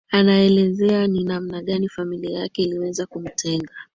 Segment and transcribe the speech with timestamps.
[0.09, 3.73] anaelezea ni namna gani familia yake iliweza kumtenga